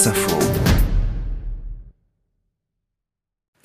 [0.00, 0.69] France Info.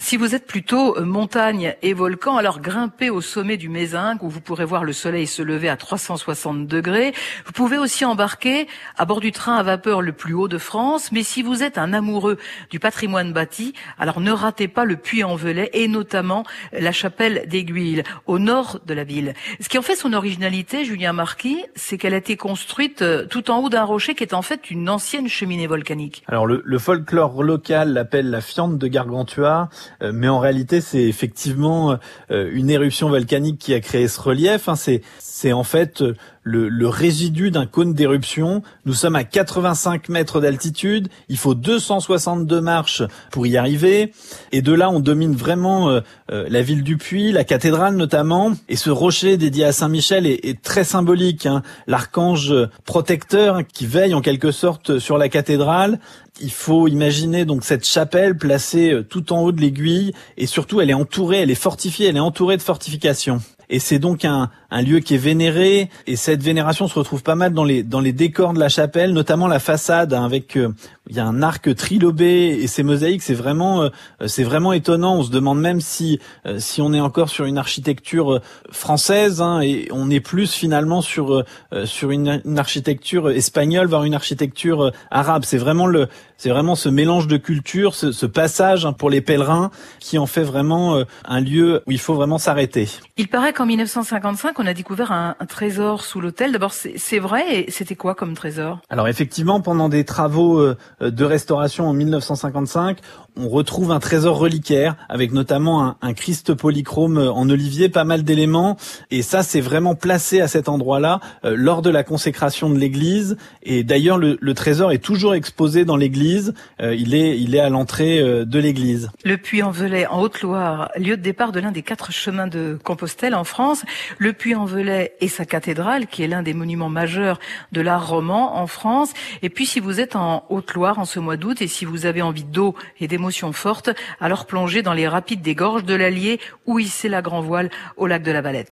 [0.05, 4.29] Si vous êtes plutôt euh, montagne et volcan, alors grimpez au sommet du Mézinc où
[4.29, 7.11] vous pourrez voir le soleil se lever à 360 degrés.
[7.47, 11.11] Vous pouvez aussi embarquer à bord du train à vapeur le plus haut de France.
[11.11, 12.37] Mais si vous êtes un amoureux
[12.69, 18.37] du patrimoine bâti, alors ne ratez pas le Puy-en-Velay et notamment la chapelle d'Aiguille au
[18.37, 19.33] nord de la ville.
[19.59, 23.49] Ce qui en fait son originalité, Julien Marquis, c'est qu'elle a été construite euh, tout
[23.49, 26.23] en haut d'un rocher qui est en fait une ancienne cheminée volcanique.
[26.27, 29.69] Alors le, le folklore local l'appelle la fiente de Gargantua.
[30.01, 31.97] Euh, mais en réalité, c'est effectivement
[32.31, 34.69] euh, une éruption volcanique qui a créé ce relief.
[34.69, 34.75] Hein.
[35.19, 38.63] C'est en fait euh, le, le résidu d'un cône d'éruption.
[38.85, 41.09] Nous sommes à 85 mètres d'altitude.
[41.27, 44.13] Il faut 262 marches pour y arriver.
[44.53, 45.99] Et de là, on domine vraiment
[46.29, 48.53] la ville du Puy, la cathédrale notamment.
[48.69, 51.45] Et ce rocher dédié à Saint-Michel est, est, très symbolique.
[51.45, 51.63] Hein.
[51.87, 52.53] L'archange
[52.85, 55.99] protecteur qui veille en quelque sorte sur la cathédrale
[56.41, 60.81] il faut imaginer donc cette chapelle placée euh, tout en haut de l'aiguille et surtout
[60.81, 63.41] elle est entourée, elle est fortifiée, elle est entourée de fortifications.
[63.69, 67.35] Et c'est donc un, un, lieu qui est vénéré et cette vénération se retrouve pas
[67.35, 70.73] mal dans les dans les décors de la chapelle, notamment la façade hein, avec euh,
[71.07, 73.89] il y a un arc trilobé et ces mosaïques, c'est vraiment euh,
[74.27, 75.17] c'est vraiment étonnant.
[75.17, 76.19] On se demande même si
[76.57, 81.43] si on est encore sur une architecture française hein, et on est plus finalement sur
[81.85, 85.43] sur une, une, architecture espagnole, voire une architecture arabe.
[85.45, 89.21] C'est vraiment le c'est vraiment ce mélange de cultures, ce, ce passage hein, pour les
[89.21, 92.89] pèlerins qui en fait vraiment euh, un lieu où il faut vraiment s'arrêter.
[93.17, 96.51] Il paraît qu'en 1955, on a découvert un, un trésor sous l'hôtel.
[96.51, 98.79] D'abord, c'est vrai, et c'était quoi comme trésor?
[98.89, 102.99] Alors effectivement, pendant des travaux euh, de restauration en 1955,
[103.37, 108.23] on retrouve un trésor reliquaire avec notamment un, un Christ polychrome en olivier, pas mal
[108.23, 108.77] d'éléments.
[109.11, 113.37] Et ça, c'est vraiment placé à cet endroit-là euh, lors de la consécration de l'église.
[113.63, 116.53] Et d'ailleurs, le, le, trésor est toujours exposé dans l'église.
[116.81, 119.09] Euh, il est, il est à l'entrée euh, de l'église.
[119.23, 123.43] Le Puy-en-Velay, en Haute-Loire, lieu de départ de l'un des quatre chemins de Compostelle en
[123.43, 123.83] France.
[124.17, 127.39] Le Puy-en-Velay et sa cathédrale, qui est l'un des monuments majeurs
[127.71, 129.11] de l'art roman en France.
[129.41, 132.21] Et puis, si vous êtes en Haute-Loire en ce mois d'août et si vous avez
[132.21, 133.17] envie d'eau et des
[133.53, 133.89] forte,
[134.21, 138.05] alors plongez dans les rapides des gorges de l'Allier ou hissez la grand voile au
[138.05, 138.63] lac de la Valette.